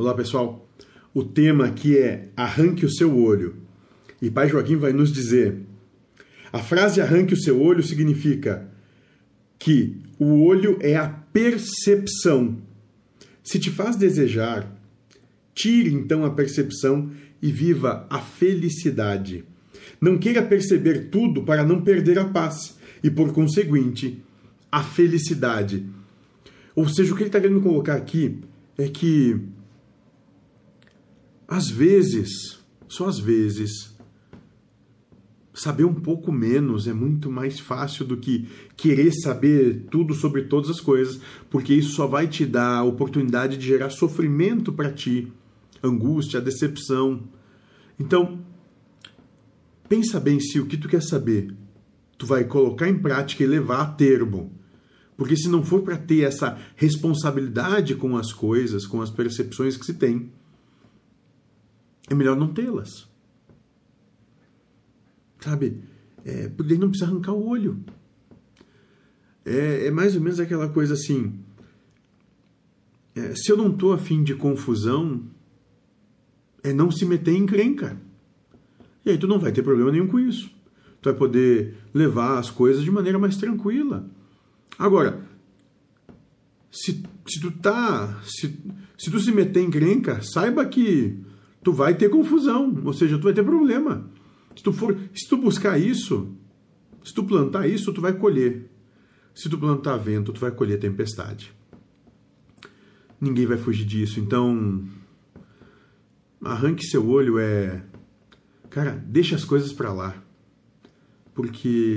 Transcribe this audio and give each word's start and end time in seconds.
Olá 0.00 0.14
pessoal, 0.14 0.66
o 1.12 1.22
tema 1.22 1.66
aqui 1.66 1.98
é 1.98 2.30
arranque 2.34 2.86
o 2.86 2.90
seu 2.90 3.18
olho. 3.18 3.56
E 4.22 4.30
Pai 4.30 4.48
Joaquim 4.48 4.76
vai 4.76 4.94
nos 4.94 5.12
dizer: 5.12 5.58
a 6.50 6.58
frase 6.60 7.02
arranque 7.02 7.34
o 7.34 7.36
seu 7.36 7.60
olho 7.60 7.82
significa 7.82 8.66
que 9.58 9.98
o 10.18 10.42
olho 10.42 10.78
é 10.80 10.96
a 10.96 11.06
percepção. 11.06 12.56
Se 13.44 13.58
te 13.58 13.70
faz 13.70 13.94
desejar, 13.94 14.74
tire 15.54 15.92
então 15.92 16.24
a 16.24 16.30
percepção 16.30 17.10
e 17.42 17.52
viva 17.52 18.06
a 18.08 18.20
felicidade. 18.20 19.44
Não 20.00 20.16
queira 20.16 20.40
perceber 20.40 21.10
tudo 21.10 21.42
para 21.42 21.62
não 21.62 21.82
perder 21.82 22.18
a 22.18 22.24
paz 22.24 22.74
e, 23.04 23.10
por 23.10 23.34
conseguinte, 23.34 24.24
a 24.72 24.82
felicidade. 24.82 25.84
Ou 26.74 26.88
seja, 26.88 27.12
o 27.12 27.16
que 27.16 27.24
ele 27.24 27.28
está 27.28 27.38
querendo 27.38 27.60
colocar 27.60 27.96
aqui 27.96 28.38
é 28.78 28.88
que 28.88 29.38
às 31.50 31.68
vezes, 31.68 32.58
só 32.88 33.08
às 33.08 33.18
vezes, 33.18 33.94
saber 35.52 35.84
um 35.84 35.92
pouco 35.92 36.32
menos 36.32 36.88
é 36.88 36.94
muito 36.94 37.30
mais 37.30 37.60
fácil 37.60 38.06
do 38.06 38.16
que 38.16 38.48
querer 38.76 39.12
saber 39.12 39.86
tudo 39.90 40.14
sobre 40.14 40.44
todas 40.44 40.70
as 40.70 40.80
coisas, 40.80 41.20
porque 41.50 41.74
isso 41.74 41.90
só 41.90 42.06
vai 42.06 42.26
te 42.26 42.46
dar 42.46 42.78
a 42.78 42.84
oportunidade 42.84 43.58
de 43.58 43.66
gerar 43.66 43.90
sofrimento 43.90 44.72
para 44.72 44.90
ti, 44.90 45.30
angústia, 45.82 46.40
decepção. 46.40 47.24
Então, 47.98 48.40
pensa 49.88 50.18
bem 50.18 50.40
se 50.40 50.58
o 50.58 50.66
que 50.66 50.78
tu 50.78 50.88
quer 50.88 51.02
saber 51.02 51.54
tu 52.20 52.26
vai 52.26 52.44
colocar 52.44 52.86
em 52.86 52.98
prática 52.98 53.42
e 53.42 53.46
levar 53.46 53.80
a 53.80 53.86
termo. 53.86 54.52
Porque 55.16 55.34
se 55.34 55.48
não 55.48 55.64
for 55.64 55.80
para 55.80 55.96
ter 55.96 56.20
essa 56.20 56.58
responsabilidade 56.76 57.94
com 57.94 58.14
as 58.14 58.30
coisas, 58.30 58.86
com 58.86 59.00
as 59.00 59.10
percepções 59.10 59.74
que 59.74 59.86
se 59.86 59.94
tem, 59.94 60.30
é 62.10 62.14
melhor 62.14 62.36
não 62.36 62.52
tê-las. 62.52 63.08
Sabe? 65.38 65.82
É, 66.24 66.48
porque 66.48 66.76
não 66.76 66.90
precisa 66.90 67.10
arrancar 67.10 67.32
o 67.32 67.48
olho. 67.48 67.82
É, 69.44 69.86
é 69.86 69.90
mais 69.90 70.14
ou 70.14 70.20
menos 70.20 70.38
aquela 70.38 70.68
coisa 70.68 70.94
assim. 70.94 71.38
É, 73.14 73.34
se 73.34 73.50
eu 73.50 73.56
não 73.56 73.70
estou 73.70 73.92
afim 73.92 74.22
de 74.22 74.34
confusão, 74.34 75.22
é 76.62 76.72
não 76.72 76.90
se 76.90 77.06
meter 77.06 77.32
em 77.32 77.44
encrenca. 77.44 77.96
E 79.04 79.10
aí 79.10 79.16
tu 79.16 79.26
não 79.26 79.38
vai 79.38 79.52
ter 79.52 79.62
problema 79.62 79.90
nenhum 79.90 80.08
com 80.08 80.18
isso. 80.18 80.50
Tu 81.00 81.08
vai 81.08 81.14
poder 81.14 81.76
levar 81.94 82.38
as 82.38 82.50
coisas 82.50 82.84
de 82.84 82.90
maneira 82.90 83.18
mais 83.18 83.36
tranquila. 83.36 84.10
Agora, 84.78 85.24
se, 86.70 87.02
se 87.26 87.40
tu 87.40 87.50
tá. 87.50 88.20
Se, 88.24 88.54
se 88.98 89.10
tu 89.10 89.18
se 89.18 89.32
meter 89.32 89.60
em 89.60 89.66
encrenca, 89.68 90.20
saiba 90.22 90.66
que 90.66 91.18
tu 91.70 91.72
vai 91.72 91.94
ter 91.94 92.08
confusão, 92.08 92.76
ou 92.84 92.92
seja, 92.92 93.16
tu 93.16 93.22
vai 93.22 93.32
ter 93.32 93.44
problema. 93.44 94.04
Se 94.56 94.62
tu 94.62 94.72
for, 94.72 94.98
se 95.14 95.28
tu 95.28 95.36
buscar 95.36 95.78
isso, 95.78 96.34
se 97.04 97.14
tu 97.14 97.22
plantar 97.22 97.68
isso, 97.68 97.92
tu 97.92 98.00
vai 98.00 98.12
colher. 98.12 98.68
Se 99.32 99.48
tu 99.48 99.56
plantar 99.56 99.96
vento, 99.96 100.32
tu 100.32 100.40
vai 100.40 100.50
colher 100.50 100.80
tempestade. 100.80 101.54
Ninguém 103.20 103.46
vai 103.46 103.56
fugir 103.56 103.86
disso. 103.86 104.18
Então, 104.18 104.84
arranque 106.42 106.84
seu 106.84 107.08
olho 107.08 107.38
é, 107.38 107.84
cara, 108.68 109.00
deixa 109.06 109.36
as 109.36 109.44
coisas 109.44 109.72
para 109.72 109.92
lá. 109.92 110.20
Porque 111.32 111.68